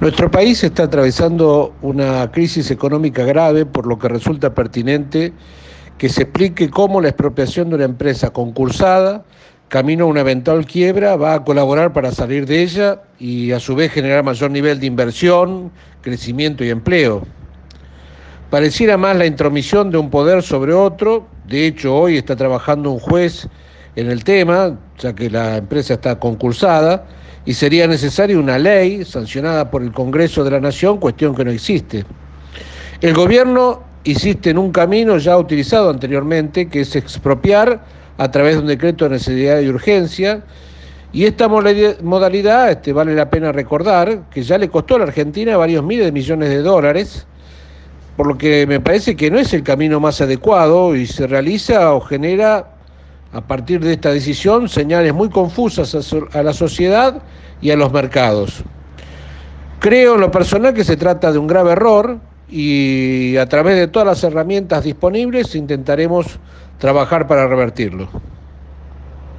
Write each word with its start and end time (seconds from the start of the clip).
Nuestro 0.00 0.30
país 0.30 0.62
está 0.62 0.84
atravesando 0.84 1.74
una 1.82 2.30
crisis 2.30 2.70
económica 2.70 3.24
grave, 3.24 3.66
por 3.66 3.84
lo 3.84 3.98
que 3.98 4.06
resulta 4.06 4.54
pertinente 4.54 5.32
que 5.98 6.08
se 6.08 6.22
explique 6.22 6.70
cómo 6.70 7.00
la 7.00 7.08
expropiación 7.08 7.68
de 7.68 7.74
una 7.74 7.84
empresa 7.84 8.30
concursada, 8.30 9.24
camino 9.66 10.04
a 10.04 10.06
una 10.06 10.20
eventual 10.20 10.66
quiebra, 10.66 11.16
va 11.16 11.34
a 11.34 11.44
colaborar 11.44 11.92
para 11.92 12.12
salir 12.12 12.46
de 12.46 12.62
ella 12.62 13.02
y 13.18 13.50
a 13.50 13.58
su 13.58 13.74
vez 13.74 13.90
generar 13.90 14.22
mayor 14.22 14.52
nivel 14.52 14.78
de 14.78 14.86
inversión, 14.86 15.72
crecimiento 16.00 16.62
y 16.62 16.70
empleo. 16.70 17.26
Pareciera 18.50 18.96
más 18.96 19.16
la 19.16 19.26
intromisión 19.26 19.90
de 19.90 19.98
un 19.98 20.10
poder 20.10 20.44
sobre 20.44 20.74
otro, 20.74 21.26
de 21.48 21.66
hecho 21.66 21.96
hoy 21.96 22.16
está 22.16 22.36
trabajando 22.36 22.92
un 22.92 23.00
juez 23.00 23.48
en 23.98 24.10
el 24.10 24.22
tema, 24.22 24.78
ya 24.96 25.12
que 25.12 25.28
la 25.28 25.56
empresa 25.56 25.94
está 25.94 26.20
concursada, 26.20 27.04
y 27.44 27.54
sería 27.54 27.86
necesaria 27.88 28.38
una 28.38 28.56
ley 28.56 29.04
sancionada 29.04 29.70
por 29.70 29.82
el 29.82 29.90
Congreso 29.90 30.44
de 30.44 30.52
la 30.52 30.60
Nación, 30.60 30.98
cuestión 30.98 31.34
que 31.34 31.44
no 31.44 31.50
existe. 31.50 32.04
El 33.00 33.14
gobierno 33.14 33.82
insiste 34.04 34.50
en 34.50 34.58
un 34.58 34.70
camino 34.70 35.18
ya 35.18 35.36
utilizado 35.36 35.90
anteriormente, 35.90 36.68
que 36.68 36.82
es 36.82 36.94
expropiar 36.94 37.80
a 38.16 38.30
través 38.30 38.54
de 38.54 38.60
un 38.60 38.66
decreto 38.68 39.04
de 39.04 39.10
necesidad 39.10 39.60
y 39.60 39.68
urgencia, 39.68 40.44
y 41.12 41.24
esta 41.24 41.48
modalidad, 41.48 42.70
este, 42.70 42.92
vale 42.92 43.14
la 43.14 43.28
pena 43.28 43.50
recordar, 43.50 44.28
que 44.30 44.42
ya 44.42 44.58
le 44.58 44.68
costó 44.68 44.94
a 44.94 44.98
la 44.98 45.04
Argentina 45.06 45.56
varios 45.56 45.82
miles 45.82 46.04
de 46.04 46.12
millones 46.12 46.50
de 46.50 46.62
dólares, 46.62 47.26
por 48.16 48.28
lo 48.28 48.38
que 48.38 48.64
me 48.66 48.78
parece 48.78 49.16
que 49.16 49.30
no 49.30 49.38
es 49.38 49.52
el 49.54 49.64
camino 49.64 49.98
más 49.98 50.20
adecuado 50.20 50.94
y 50.94 51.06
se 51.06 51.26
realiza 51.26 51.94
o 51.94 52.00
genera 52.00 52.77
a 53.32 53.40
partir 53.42 53.80
de 53.80 53.92
esta 53.92 54.10
decisión 54.10 54.68
señales 54.68 55.12
muy 55.12 55.28
confusas 55.28 55.96
a 56.32 56.42
la 56.42 56.52
sociedad 56.52 57.22
y 57.60 57.70
a 57.70 57.76
los 57.76 57.92
mercados. 57.92 58.62
Creo 59.80 60.14
en 60.14 60.20
lo 60.20 60.30
personal 60.30 60.74
que 60.74 60.84
se 60.84 60.96
trata 60.96 61.30
de 61.30 61.38
un 61.38 61.46
grave 61.46 61.72
error 61.72 62.18
y 62.48 63.36
a 63.36 63.46
través 63.46 63.76
de 63.76 63.88
todas 63.88 64.08
las 64.08 64.24
herramientas 64.24 64.84
disponibles 64.84 65.54
intentaremos 65.54 66.38
trabajar 66.78 67.26
para 67.26 67.46
revertirlo. 67.46 68.08